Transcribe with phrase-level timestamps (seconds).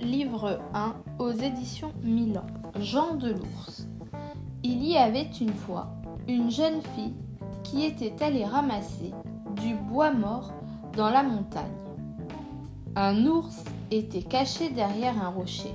[0.00, 2.46] livre 1, aux éditions Milan.
[2.78, 3.86] Jean de l'ours.
[4.62, 5.88] Il y avait une fois
[6.28, 7.14] une jeune fille
[7.62, 9.12] qui était allée ramasser
[9.62, 10.52] du bois mort
[10.96, 11.64] dans la montagne.
[12.96, 15.74] Un ours était caché derrière un rocher.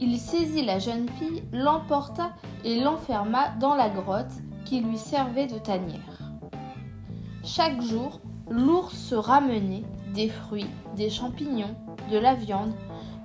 [0.00, 2.32] Il saisit la jeune fille, l'emporta
[2.64, 4.32] et l'enferma dans la grotte
[4.64, 6.32] qui lui servait de tanière.
[7.44, 11.74] Chaque jour, l'ours se ramenait des fruits, des champignons,
[12.18, 12.72] la viande,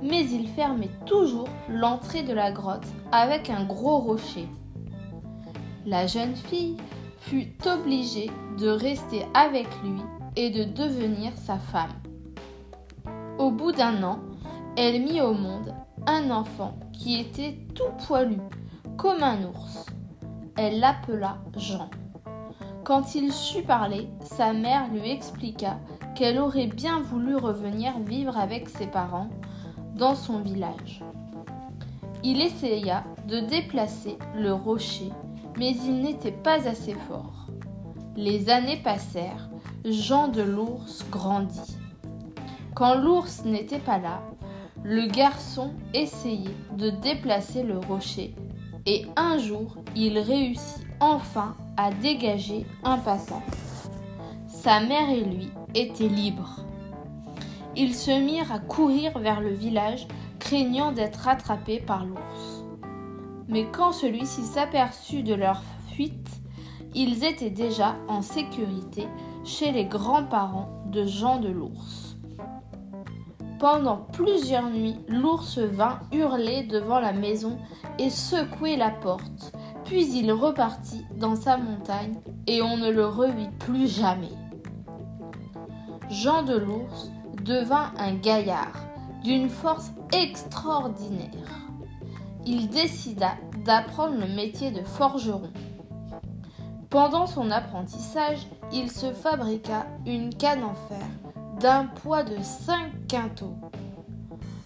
[0.01, 4.47] mais il fermait toujours l'entrée de la grotte avec un gros rocher.
[5.85, 6.77] La jeune fille
[7.19, 10.01] fut obligée de rester avec lui
[10.35, 11.93] et de devenir sa femme.
[13.37, 14.19] Au bout d'un an,
[14.77, 15.73] elle mit au monde
[16.05, 18.37] un enfant qui était tout poilu,
[18.97, 19.85] comme un ours.
[20.55, 21.89] Elle l'appela Jean.
[22.87, 25.75] Quand il sut parler, sa mère lui expliqua
[26.15, 29.27] qu'elle aurait bien voulu revenir vivre avec ses parents
[29.97, 31.03] dans son village.
[32.23, 35.09] Il essaya de déplacer le rocher,
[35.59, 37.47] mais il n'était pas assez fort.
[38.15, 39.49] Les années passèrent,
[39.83, 41.75] Jean de l'ours grandit.
[42.73, 44.21] Quand l'ours n'était pas là,
[44.85, 48.33] le garçon essayait de déplacer le rocher
[48.85, 53.43] et un jour il réussit enfin à dégager un passant.
[54.47, 56.61] Sa mère et lui étaient libres.
[57.75, 60.07] Ils se mirent à courir vers le village,
[60.39, 62.65] craignant d'être attrapés par l'ours.
[63.47, 66.29] Mais quand celui-ci s'aperçut de leur fuite,
[66.95, 69.07] ils étaient déjà en sécurité
[69.43, 72.17] chez les grands-parents de Jean de l'ours.
[73.59, 77.57] Pendant plusieurs nuits, l'ours vint hurler devant la maison
[77.97, 79.53] et secouer la porte,
[79.87, 84.33] puis il repartit dans sa montagne et on ne le revit plus jamais.
[86.09, 87.09] Jean de l'Ours
[87.43, 88.85] devint un gaillard
[89.23, 91.31] d'une force extraordinaire.
[92.45, 95.51] Il décida d'apprendre le métier de forgeron.
[96.89, 101.07] Pendant son apprentissage, il se fabriqua une canne en fer
[101.61, 103.55] d'un poids de 5 quintaux.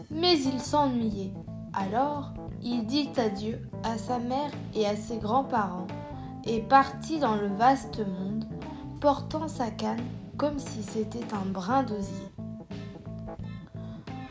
[0.10, 1.34] Mais il s'ennuyait.
[1.74, 2.34] Alors,
[2.64, 5.88] il dit adieu à sa mère et à ses grands-parents
[6.46, 8.46] et partit dans le vaste monde,
[9.00, 10.04] portant sa canne
[10.38, 12.32] comme si c'était un brin d'osier.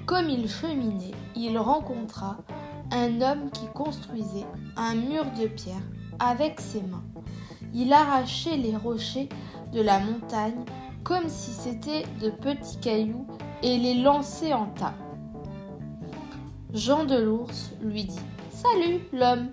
[0.06, 2.38] Comme il cheminait, il rencontra
[2.90, 4.46] un homme qui construisait
[4.76, 5.76] un mur de pierre
[6.18, 7.04] avec ses mains.
[7.72, 9.28] Il arrachait les rochers
[9.72, 10.64] de la montagne
[11.04, 13.26] comme si c'était de petits cailloux
[13.62, 14.94] et les lançait en tas.
[16.72, 18.18] Jean de l'Ours lui dit
[18.62, 19.48] Salut, l'homme.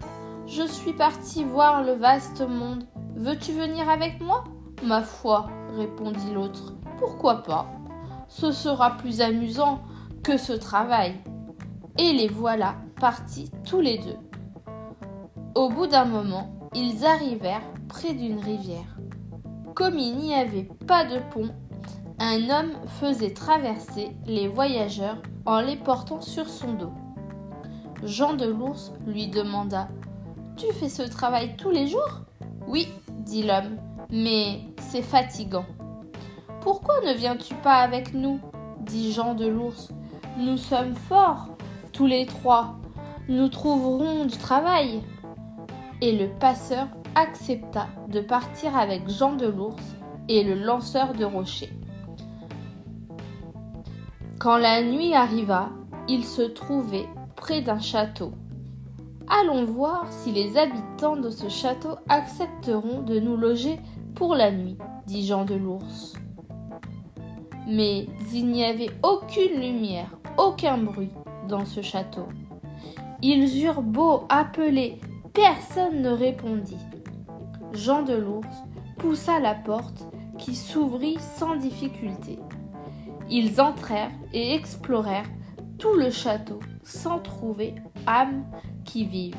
[0.47, 2.83] Je suis parti voir le vaste monde.
[3.15, 4.43] Veux-tu venir avec moi?
[4.83, 5.47] Ma foi,
[5.77, 6.73] répondit l'autre.
[6.97, 7.67] Pourquoi pas?
[8.27, 9.79] Ce sera plus amusant
[10.25, 11.15] que ce travail.
[11.97, 14.17] Et les voilà partis tous les deux.
[15.55, 18.97] Au bout d'un moment, ils arrivèrent près d'une rivière.
[19.73, 21.55] Comme il n'y avait pas de pont,
[22.19, 26.91] un homme faisait traverser les voyageurs en les portant sur son dos.
[28.03, 29.87] Jean de l'Ours lui demanda
[30.55, 32.21] Tu fais ce travail tous les jours?
[32.67, 32.87] Oui,
[33.25, 33.77] dit l'homme,
[34.11, 35.65] mais c'est fatigant.
[36.61, 38.39] Pourquoi ne viens-tu pas avec nous?
[38.81, 39.89] dit Jean de l'Ours.
[40.37, 41.47] Nous sommes forts,
[41.91, 42.75] tous les trois.
[43.27, 45.01] Nous trouverons du travail.
[46.01, 49.95] Et le passeur accepta de partir avec Jean de l'Ours
[50.29, 51.73] et le lanceur de rochers.
[54.39, 55.69] Quand la nuit arriva,
[56.07, 58.33] ils se trouvaient près d'un château.
[59.29, 63.79] Allons voir si les habitants de ce château accepteront de nous loger
[64.15, 66.13] pour la nuit, dit Jean de l'Ours.
[67.67, 71.11] Mais il n'y avait aucune lumière, aucun bruit
[71.47, 72.27] dans ce château.
[73.21, 74.99] Ils eurent beau appeler,
[75.33, 76.77] personne ne répondit.
[77.73, 78.63] Jean de l'Ours
[78.97, 82.39] poussa la porte qui s'ouvrit sans difficulté.
[83.29, 85.29] Ils entrèrent et explorèrent
[85.77, 87.75] tout le château sans trouver
[88.05, 88.45] âme
[88.85, 89.35] qui vive.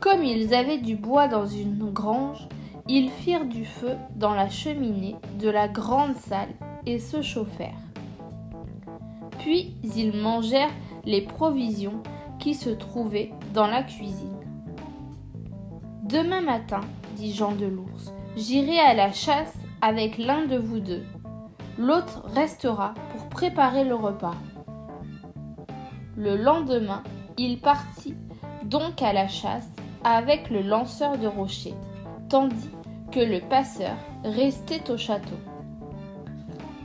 [0.00, 2.46] Comme ils avaient du bois dans une grange,
[2.86, 6.54] ils firent du feu dans la cheminée de la grande salle
[6.84, 7.72] et se chauffèrent.
[9.38, 10.70] Puis ils mangèrent
[11.04, 12.02] les provisions
[12.38, 14.36] qui se trouvaient dans la cuisine.
[16.02, 16.82] Demain matin,
[17.16, 21.04] dit Jean de l'Ours, j'irai à la chasse avec l'un de vous deux.
[21.78, 24.34] L'autre restera pour préparer le repas.
[26.16, 27.02] Le lendemain,
[27.36, 28.14] il partit
[28.64, 29.68] donc à la chasse
[30.02, 31.74] avec le lanceur de rochers,
[32.30, 32.70] tandis
[33.12, 35.36] que le passeur restait au château.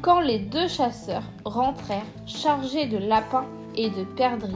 [0.01, 3.45] Quand les deux chasseurs rentrèrent chargés de lapins
[3.77, 4.55] et de perdrix,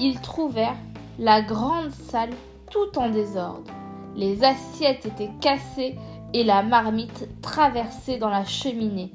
[0.00, 0.76] ils trouvèrent
[1.20, 2.30] la grande salle
[2.70, 3.70] tout en désordre.
[4.16, 5.96] Les assiettes étaient cassées
[6.32, 9.12] et la marmite traversée dans la cheminée.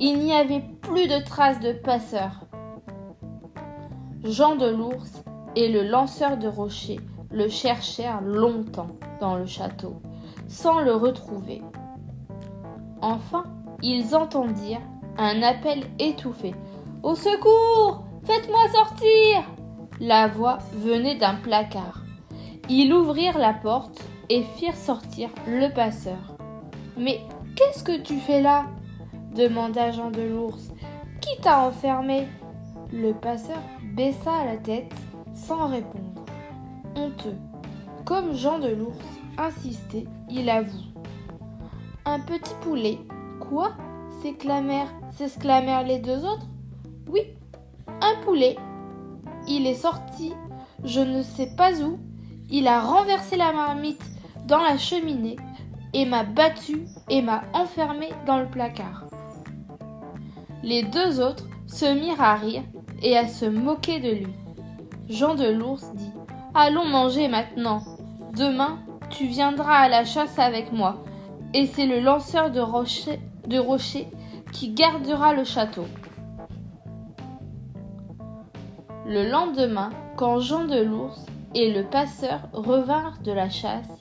[0.00, 2.46] Il n'y avait plus de traces de passeurs.
[4.24, 5.24] Jean de l'Ours
[5.56, 7.00] et le lanceur de rochers
[7.32, 10.00] le cherchèrent longtemps dans le château,
[10.46, 11.60] sans le retrouver.
[13.00, 13.44] Enfin,
[13.82, 14.80] ils entendirent
[15.18, 16.54] un appel étouffé.
[17.02, 19.42] Au secours Faites-moi sortir
[19.98, 22.04] La voix venait d'un placard.
[22.68, 26.36] Ils ouvrirent la porte et firent sortir le passeur.
[26.96, 27.20] Mais
[27.56, 28.66] qu'est-ce que tu fais là?
[29.34, 30.70] demanda Jean de l'Ours.
[31.20, 32.28] Qui t'a enfermé?
[32.92, 33.58] Le passeur
[33.94, 34.92] baissa la tête
[35.34, 36.24] sans répondre.
[36.96, 37.36] Honteux.
[38.04, 38.96] Comme Jean de l'Ours
[39.38, 40.84] insistait, il avoue.
[42.04, 42.98] Un petit poulet.
[43.40, 43.72] Quoi?
[44.22, 46.46] s'exclamèrent, les deux autres.
[47.08, 47.20] Oui,
[48.00, 48.56] un poulet.
[49.48, 50.32] Il est sorti,
[50.84, 51.98] je ne sais pas où.
[52.50, 54.04] Il a renversé la marmite
[54.46, 55.36] dans la cheminée
[55.92, 59.04] et m'a battu et m'a enfermé dans le placard.
[60.62, 62.62] Les deux autres se mirent à rire
[63.02, 64.34] et à se moquer de lui.
[65.08, 66.12] Jean de l'Ours dit
[66.54, 67.82] Allons manger maintenant.
[68.36, 68.78] Demain,
[69.10, 71.04] tu viendras à la chasse avec moi,
[71.54, 73.20] et c'est le lanceur de rochers
[73.58, 74.08] rocher
[74.52, 75.86] qui gardera le château.
[79.06, 83.98] Le lendemain, quand Jean de l'Ours et le passeur revinrent de la chasse,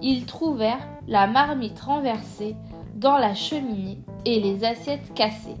[0.00, 2.56] ils trouvèrent la marmite renversée
[2.94, 5.56] dans la cheminée et les assiettes cassées.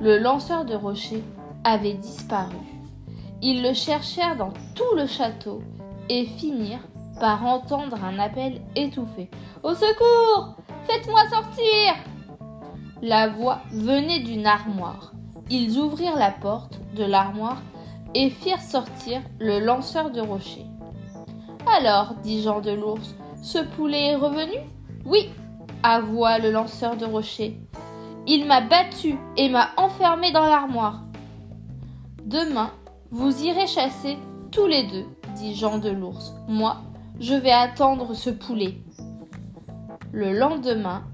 [0.00, 1.22] Le lanceur de rocher
[1.64, 2.56] avait disparu.
[3.42, 5.62] Ils le cherchèrent dans tout le château
[6.08, 6.86] et finirent
[7.20, 9.30] par entendre un appel étouffé.
[9.62, 11.94] Au secours Faites-moi sortir
[13.02, 15.12] La voix venait d'une armoire.
[15.50, 17.60] Ils ouvrirent la porte de l'armoire
[18.14, 20.64] et firent sortir le lanceur de rocher.
[21.76, 24.58] Alors, dit Jean de l'Ours, ce poulet est revenu?
[25.04, 25.28] Oui,
[25.82, 27.60] avoua le lanceur de rocher.
[28.26, 31.02] Il m'a battu et m'a enfermé dans l'armoire.
[32.28, 32.72] Demain,
[33.10, 34.18] vous irez chasser
[34.52, 36.34] tous les deux, dit Jean de l'Ours.
[36.46, 36.76] Moi,
[37.20, 38.76] je vais attendre ce poulet.
[40.12, 41.04] Le lendemain,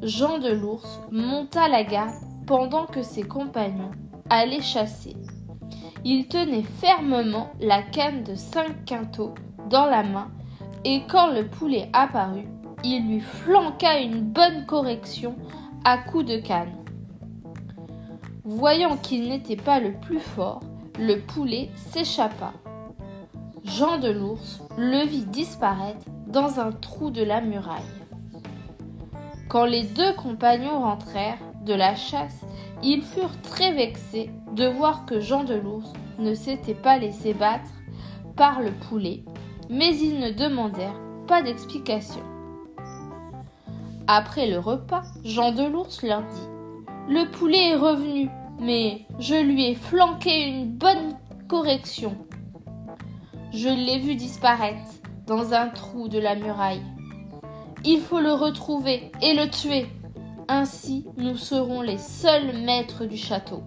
[0.00, 2.14] Jean de l'Ours monta la garde
[2.46, 3.90] pendant que ses compagnons
[4.30, 5.14] allaient chasser.
[6.06, 9.34] Il tenait fermement la canne de cinq quintaux
[9.68, 10.30] dans la main
[10.86, 12.48] et quand le poulet apparut,
[12.82, 15.36] il lui flanqua une bonne correction
[15.84, 16.81] à coups de canne.
[18.44, 20.62] Voyant qu'il n'était pas le plus fort,
[20.98, 22.52] le poulet s'échappa.
[23.62, 27.80] Jean de l'Ours le vit disparaître dans un trou de la muraille.
[29.48, 32.40] Quand les deux compagnons rentrèrent de la chasse,
[32.82, 37.70] ils furent très vexés de voir que Jean de l'Ours ne s'était pas laissé battre
[38.34, 39.22] par le poulet,
[39.70, 42.22] mais ils ne demandèrent pas d'explication.
[44.08, 46.48] Après le repas, Jean de l'Ours leur dit
[47.08, 51.16] Le poulet est revenu, mais je lui ai flanqué une bonne
[51.48, 52.16] correction.
[53.52, 54.90] Je l'ai vu disparaître
[55.26, 56.82] dans un trou de la muraille.
[57.84, 59.86] Il faut le retrouver et le tuer.
[60.48, 63.62] Ainsi, nous serons les seuls maîtres du château.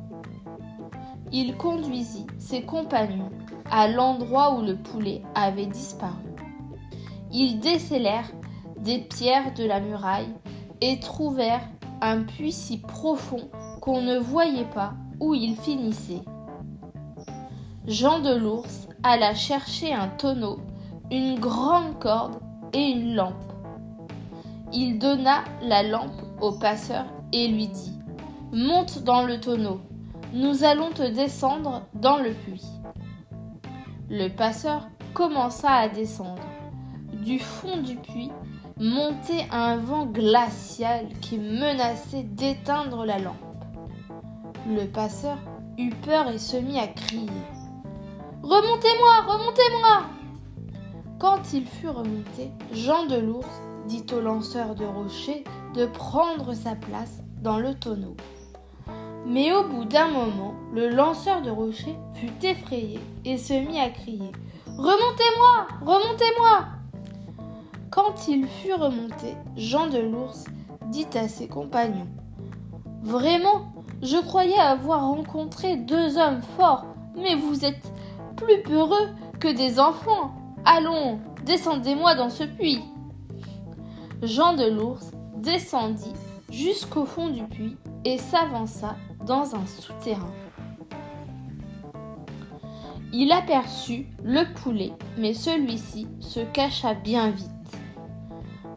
[1.34, 3.32] Il conduisit ses compagnons
[3.70, 6.24] à l'endroit où le poulet avait disparu.
[7.32, 8.32] Ils décellèrent
[8.80, 10.34] des pierres de la muraille
[10.80, 11.68] et trouvèrent
[12.02, 13.50] un puits si profond
[13.82, 16.22] qu'on ne voyait pas où il finissait.
[17.88, 20.58] Jean de l'Ours alla chercher un tonneau,
[21.12, 22.40] une grande corde
[22.74, 23.34] et une lampe.
[24.74, 27.94] Il donna la lampe au passeur et lui dit
[28.52, 29.80] Monte dans le tonneau,
[30.34, 32.66] nous allons te descendre dans le puits.
[34.10, 36.42] Le passeur commença à descendre.
[37.24, 38.32] Du fond du puits
[38.78, 43.36] montait un vent glacial qui menaçait d'éteindre la lampe.
[44.68, 45.38] Le passeur
[45.78, 47.30] eut peur et se mit à crier.
[48.44, 50.04] Remontez-moi, remontez-moi
[51.20, 56.76] Quand il fut remonté, Jean de l'Ours dit au lanceur de rochers de prendre sa
[56.76, 58.16] place dans le tonneau.
[59.26, 63.90] Mais au bout d'un moment, le lanceur de rochers fut effrayé et se mit à
[63.90, 64.32] crier
[64.78, 66.75] Remontez-moi Remontez-moi
[67.96, 70.44] Quand il fut remonté, Jean de l'Ours
[70.88, 72.10] dit à ses compagnons
[73.04, 73.72] Vraiment,
[74.02, 76.86] je croyais avoir rencontré deux hommes forts,
[77.16, 77.94] mais vous êtes
[78.36, 79.08] plus peureux
[79.40, 80.36] que des enfants.
[80.66, 82.84] Allons, descendez-moi dans ce puits.
[84.22, 86.14] Jean de l'Ours descendit
[86.52, 90.34] jusqu'au fond du puits et s'avança dans un souterrain.
[93.14, 97.55] Il aperçut le poulet, mais celui-ci se cacha bien vite.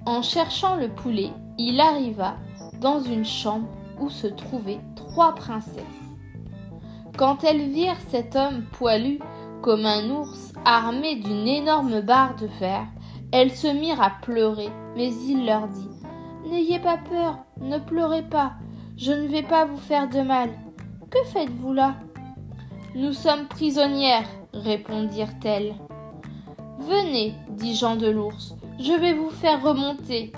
[0.08, 2.36] En cherchant le poulet, il arriva
[2.80, 3.68] dans une chambre
[4.00, 5.84] où se trouvaient trois princesses.
[7.18, 9.18] Quand elles virent cet homme poilu
[9.60, 12.86] comme un ours armé d'une énorme barre de fer,
[13.32, 15.90] elles se mirent à pleurer, mais il leur dit
[16.48, 18.54] N'ayez pas peur, ne pleurez pas,
[18.96, 20.48] je ne vais pas vous faire de mal.
[21.10, 21.96] Que faites-vous là
[22.94, 25.74] Nous sommes prisonnières, répondirent-elles.
[26.78, 30.32] Venez, dit Jean de l'ours, je vais vous faire remonter.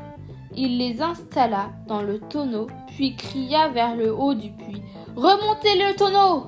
[0.56, 4.82] Il les installa dans le tonneau, puis cria vers le haut du puits.
[5.14, 6.46] Remontez le tonneau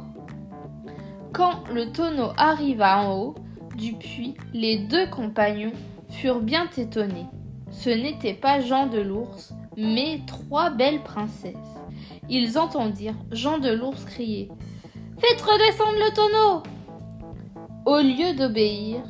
[1.33, 3.35] Quand le tonneau arriva en haut
[3.77, 5.73] du puits, les deux compagnons
[6.09, 7.27] furent bien étonnés.
[7.71, 11.55] Ce n'était pas Jean de l'ours, mais trois belles princesses.
[12.31, 14.49] Ils entendirent Jean de l'ours crier
[15.19, 16.63] Faites redescendre le tonneau
[17.85, 19.03] Au lieu d'obéir,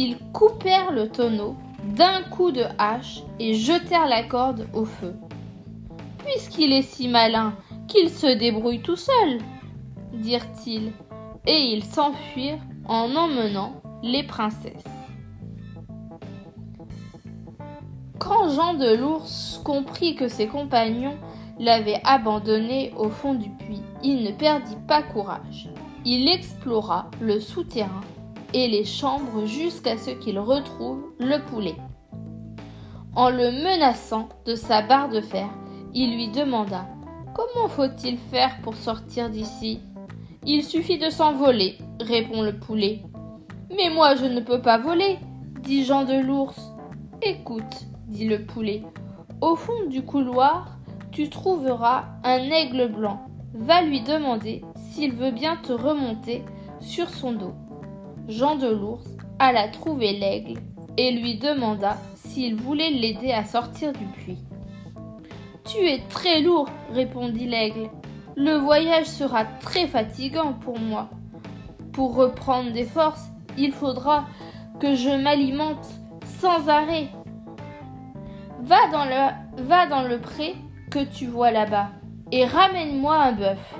[0.00, 5.14] ils coupèrent le tonneau d'un coup de hache et jetèrent la corde au feu.
[6.24, 7.52] Puisqu'il est si malin
[7.86, 9.38] qu'il se débrouille tout seul,
[10.14, 10.92] dirent-ils,
[11.46, 14.72] et ils s'enfuirent en emmenant les princesses.
[18.18, 21.18] Quand Jean de l'Ours comprit que ses compagnons
[21.58, 25.68] l'avaient abandonné au fond du puits, il ne perdit pas courage.
[26.06, 28.00] Il explora le souterrain
[28.52, 31.76] et les chambres jusqu'à ce qu'il retrouve le poulet.
[33.14, 35.48] En le menaçant de sa barre de fer,
[35.94, 36.86] il lui demanda
[37.34, 39.80] Comment faut-il faire pour sortir d'ici?
[40.46, 43.02] Il suffit de s'envoler, répond le poulet.
[43.76, 45.18] Mais moi je ne peux pas voler,
[45.62, 46.72] dit Jean de l'ours.
[47.22, 48.82] Écoute, dit le poulet.
[49.40, 50.78] Au fond du couloir,
[51.12, 53.26] tu trouveras un aigle blanc.
[53.54, 56.42] Va lui demander s'il veut bien te remonter
[56.80, 57.54] sur son dos.
[58.30, 59.08] Jean de l'ours
[59.40, 60.60] alla trouver l'aigle
[60.96, 64.38] et lui demanda s'il voulait l'aider à sortir du puits.
[65.64, 67.90] Tu es très lourd, répondit l'aigle.
[68.36, 71.10] Le voyage sera très fatigant pour moi.
[71.92, 74.26] Pour reprendre des forces, il faudra
[74.78, 75.88] que je m'alimente
[76.40, 77.08] sans arrêt.
[78.62, 80.54] Va dans le, va dans le pré
[80.92, 81.88] que tu vois là-bas
[82.30, 83.74] et ramène-moi un bœuf.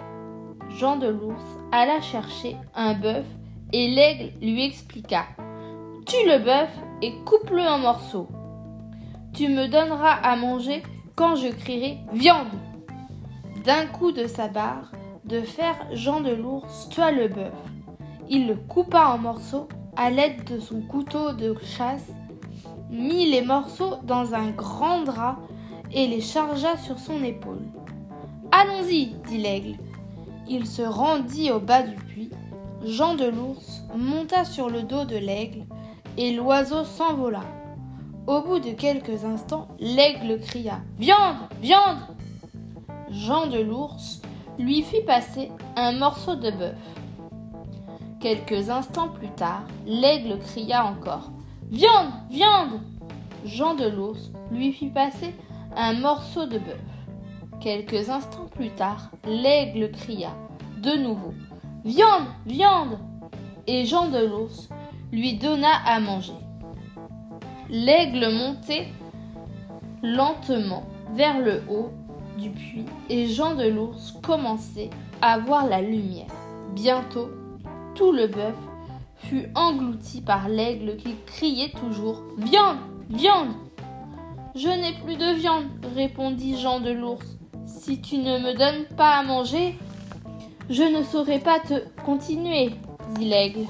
[0.70, 3.26] Jean de l'ours alla chercher un bœuf
[3.72, 5.24] et l'aigle lui expliqua.
[6.06, 6.70] Tue le bœuf
[7.02, 8.28] et coupe-le en morceaux.
[9.32, 10.82] Tu me donneras à manger
[11.14, 12.48] quand je crierai viande.
[13.64, 14.90] D'un coup de sa barre
[15.24, 17.52] de fer, Jean de l'ours tua le bœuf.
[18.28, 22.10] Il le coupa en morceaux à l'aide de son couteau de chasse
[22.90, 25.38] mit les morceaux dans un grand drap
[25.92, 27.62] et les chargea sur son épaule.
[28.50, 29.76] Allons-y, dit l'aigle.
[30.48, 32.30] Il se rendit au bas du puits.
[32.84, 35.66] Jean de l'ours monta sur le dos de l'aigle
[36.16, 37.42] et l'oiseau s'envola.
[38.26, 41.98] Au bout de quelques instants, l'aigle cria Viande Viande
[43.10, 44.22] Jean de l'ours
[44.58, 46.76] lui fit passer un morceau de bœuf.
[48.18, 51.30] Quelques instants plus tard, l'aigle cria encore
[51.70, 52.80] Viande Viande
[53.44, 55.34] Jean de l'ours lui fit passer
[55.76, 56.80] un morceau de bœuf.
[57.60, 60.30] Quelques instants plus tard, l'aigle cria
[60.82, 61.34] de nouveau
[61.84, 62.98] Viande Viande
[63.66, 64.68] Et Jean de l'ours
[65.12, 66.34] lui donna à manger.
[67.70, 68.88] L'aigle montait
[70.02, 70.84] lentement
[71.14, 71.90] vers le haut
[72.36, 74.90] du puits et Jean de l'ours commençait
[75.22, 76.26] à voir la lumière.
[76.74, 77.30] Bientôt,
[77.94, 78.54] tout le bœuf
[79.16, 83.54] fut englouti par l'aigle qui criait toujours Viande Viande
[84.54, 87.38] Je n'ai plus de viande, répondit Jean de l'ours.
[87.64, 89.78] Si tu ne me donnes pas à manger,
[90.70, 92.70] je ne saurais pas te continuer,
[93.16, 93.66] dit l'aigle.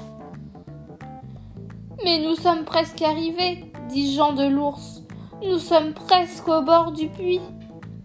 [2.03, 5.03] Mais nous sommes presque arrivés, dit Jean de l'ours.
[5.43, 7.41] Nous sommes presque au bord du puits.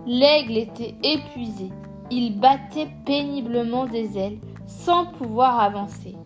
[0.07, 1.71] L'aigle était épuisé.
[2.11, 6.17] Il battait péniblement des ailes sans pouvoir avancer.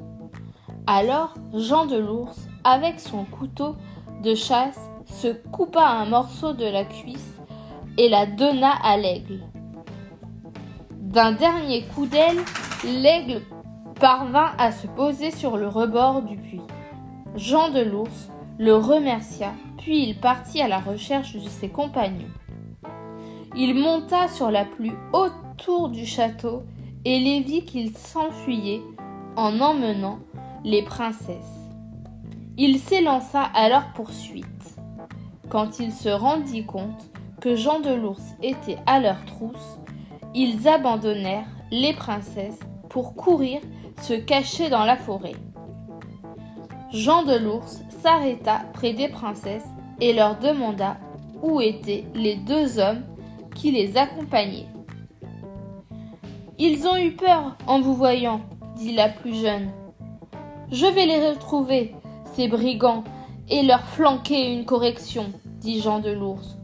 [0.87, 3.75] Alors Jean de l'ours, avec son couteau
[4.23, 7.35] de chasse, se coupa un morceau de la cuisse
[7.99, 9.41] et la donna à l'aigle.
[11.11, 12.39] D'un dernier coup d'aile,
[12.85, 13.43] l'aigle
[13.99, 16.63] parvint à se poser sur le rebord du puits.
[17.35, 22.31] Jean de l'ours le remercia, puis il partit à la recherche de ses compagnons.
[23.57, 26.63] Il monta sur la plus haute tour du château
[27.05, 28.83] et les vit qu'ils s'enfuyaient
[29.35, 30.21] en emmenant
[30.63, 31.67] les princesses.
[32.57, 34.47] Il s'élança à leur poursuite.
[35.49, 39.81] Quand il se rendit compte que Jean de l'Ours était à leur trousse,
[40.35, 43.61] ils abandonnèrent les princesses pour courir
[44.03, 45.35] se cacher dans la forêt.
[46.93, 49.69] Jean de l'Ours s'arrêta près des princesses
[50.01, 50.97] et leur demanda
[51.43, 53.03] où étaient les deux hommes
[53.55, 54.67] qui les accompagnaient.
[56.59, 58.41] Ils ont eu peur en vous voyant,
[58.77, 59.71] dit la plus jeune.
[60.71, 61.95] Je vais les retrouver,
[62.35, 63.05] ces brigands,
[63.49, 65.27] et leur flanquer une correction,
[65.59, 66.59] dit Jean de l'Ours.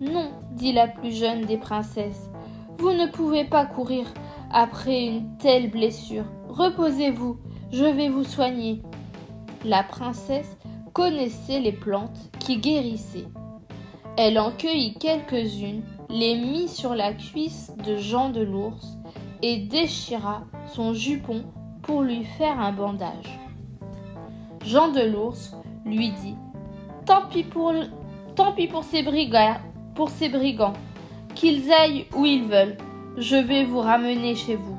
[0.00, 2.30] Non, dit la plus jeune des princesses,
[2.82, 4.06] vous ne pouvez pas courir
[4.50, 6.24] après une telle blessure.
[6.48, 7.38] Reposez-vous,
[7.70, 8.82] je vais vous soigner.
[9.64, 10.58] La princesse
[10.92, 13.28] connaissait les plantes qui guérissaient.
[14.18, 18.98] Elle en cueillit quelques-unes, les mit sur la cuisse de Jean de l'Ours
[19.42, 21.44] et déchira son jupon
[21.82, 23.38] pour lui faire un bandage.
[24.66, 26.34] Jean de l'Ours lui dit
[27.06, 27.72] Tant pis pour,
[28.34, 29.04] tant pis pour ces
[29.94, 30.74] pour ces brigands,
[31.42, 32.76] qu'ils aillent où ils veulent,
[33.16, 34.78] je vais vous ramener chez vous.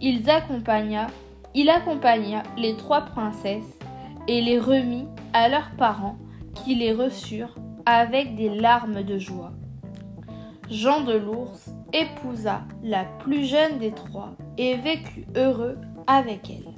[0.00, 1.06] Il accompagna,
[2.56, 3.78] les trois princesses
[4.26, 6.16] et les remit à leurs parents
[6.52, 7.54] qui les reçurent
[7.86, 9.52] avec des larmes de joie.
[10.68, 15.78] Jean de l'Ours épousa la plus jeune des trois et vécut heureux
[16.08, 16.71] avec elle.